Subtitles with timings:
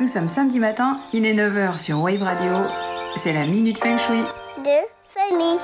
[0.00, 2.50] Nous sommes samedi matin, il est 9h sur Wave Radio.
[3.16, 4.22] C'est la Minute Feng Shui.
[4.64, 4.78] de
[5.10, 5.60] famille.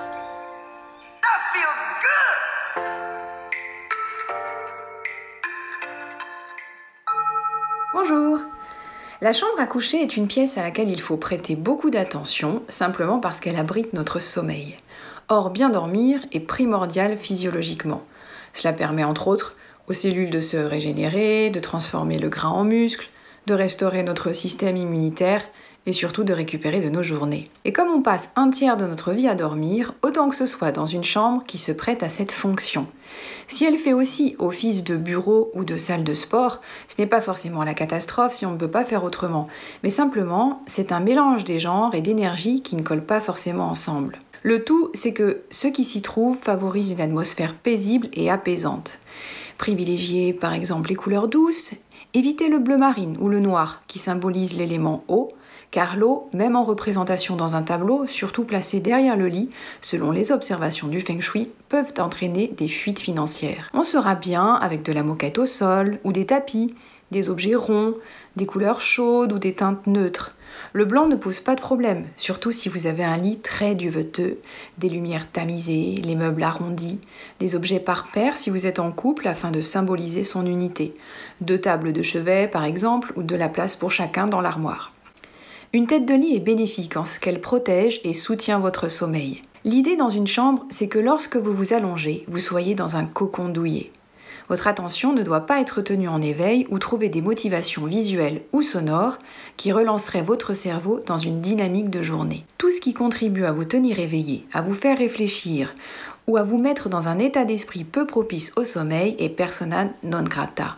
[7.94, 8.40] Bonjour
[9.22, 13.20] La chambre à coucher est une pièce à laquelle il faut prêter beaucoup d'attention, simplement
[13.20, 14.76] parce qu'elle abrite notre sommeil.
[15.30, 18.02] Or, bien dormir est primordial physiologiquement.
[18.52, 19.56] Cela permet entre autres
[19.88, 23.08] aux cellules de se régénérer, de transformer le gras en muscle,
[23.46, 25.42] de restaurer notre système immunitaire
[25.86, 27.48] et surtout de récupérer de nos journées.
[27.64, 30.72] Et comme on passe un tiers de notre vie à dormir, autant que ce soit
[30.72, 32.88] dans une chambre qui se prête à cette fonction.
[33.46, 37.20] Si elle fait aussi office de bureau ou de salle de sport, ce n'est pas
[37.20, 39.46] forcément la catastrophe si on ne peut pas faire autrement,
[39.84, 44.18] mais simplement c'est un mélange des genres et d'énergie qui ne collent pas forcément ensemble.
[44.42, 48.98] Le tout, c'est que ce qui s'y trouve favorise une atmosphère paisible et apaisante.
[49.58, 51.72] Privilégiez par exemple les couleurs douces,
[52.14, 55.30] évitez le bleu marine ou le noir qui symbolise l'élément eau,
[55.70, 60.30] car l'eau, même en représentation dans un tableau, surtout placée derrière le lit, selon les
[60.30, 63.70] observations du feng shui, peuvent entraîner des fuites financières.
[63.74, 66.74] On sera bien avec de la moquette au sol ou des tapis,
[67.10, 67.94] des objets ronds,
[68.36, 70.35] des couleurs chaudes ou des teintes neutres.
[70.72, 74.38] Le blanc ne pose pas de problème, surtout si vous avez un lit très duveteux,
[74.78, 76.98] des lumières tamisées, les meubles arrondis,
[77.40, 80.94] des objets par paire si vous êtes en couple afin de symboliser son unité,
[81.40, 84.92] deux tables de chevet par exemple ou de la place pour chacun dans l'armoire.
[85.72, 89.42] Une tête de lit est bénéfique en ce qu'elle protège et soutient votre sommeil.
[89.64, 93.48] L'idée dans une chambre, c'est que lorsque vous vous allongez, vous soyez dans un cocon
[93.48, 93.90] douillet.
[94.48, 98.62] Votre attention ne doit pas être tenue en éveil ou trouver des motivations visuelles ou
[98.62, 99.18] sonores
[99.56, 102.44] qui relanceraient votre cerveau dans une dynamique de journée.
[102.58, 105.74] Tout ce qui contribue à vous tenir éveillé, à vous faire réfléchir
[106.26, 110.22] ou à vous mettre dans un état d'esprit peu propice au sommeil est persona non
[110.22, 110.76] grata.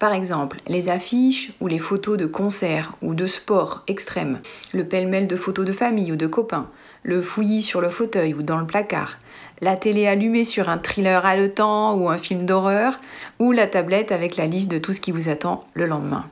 [0.00, 4.40] Par exemple, les affiches ou les photos de concerts ou de sports extrêmes,
[4.72, 6.70] le pêle-mêle de photos de famille ou de copains,
[7.02, 9.18] le fouillis sur le fauteuil ou dans le placard,
[9.60, 12.98] la télé allumée sur un thriller haletant ou un film d'horreur,
[13.38, 16.24] ou la tablette avec la liste de tout ce qui vous attend le lendemain.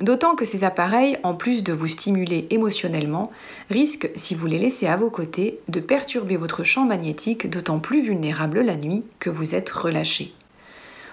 [0.00, 3.30] D'autant que ces appareils, en plus de vous stimuler émotionnellement,
[3.70, 8.02] risquent, si vous les laissez à vos côtés, de perturber votre champ magnétique d'autant plus
[8.02, 10.34] vulnérable la nuit que vous êtes relâché.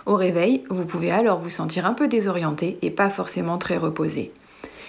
[0.06, 4.32] Au réveil, vous pouvez alors vous sentir un peu désorienté et pas forcément très reposé.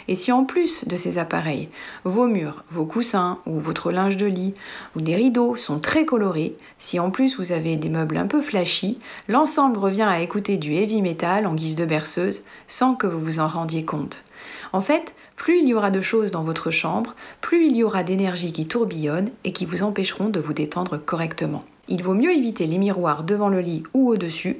[0.08, 1.68] Et si en plus de ces appareils,
[2.04, 4.54] vos murs, vos coussins ou votre linge de lit
[4.96, 8.40] ou des rideaux sont très colorés, si en plus vous avez des meubles un peu
[8.40, 13.20] flashy, l'ensemble revient à écouter du heavy metal en guise de berceuse sans que vous
[13.20, 14.24] vous en rendiez compte.
[14.72, 18.02] En fait, plus il y aura de choses dans votre chambre, plus il y aura
[18.02, 21.64] d'énergie qui tourbillonne et qui vous empêcheront de vous détendre correctement.
[21.88, 24.58] Il vaut mieux éviter les miroirs devant le lit ou au-dessus,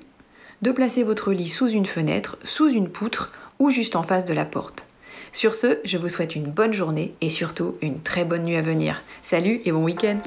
[0.62, 4.34] de placer votre lit sous une fenêtre, sous une poutre ou juste en face de
[4.34, 4.86] la porte.
[5.32, 8.62] Sur ce, je vous souhaite une bonne journée et surtout une très bonne nuit à
[8.62, 9.02] venir.
[9.22, 10.18] Salut et bon week-end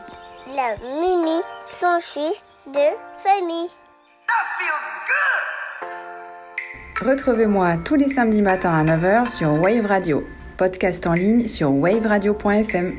[0.56, 1.46] La minute
[1.80, 2.34] s'enfuit
[2.68, 2.80] de
[3.24, 3.70] famille.
[7.02, 10.24] Retrouvez-moi tous les samedis matins à 9h sur Wave Radio,
[10.58, 12.96] podcast en ligne sur waveradio.fm.